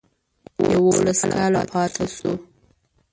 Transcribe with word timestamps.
یوولس 0.73 1.21
کاله 1.33 1.61
پاته 1.71 2.05
شو. 2.15 2.31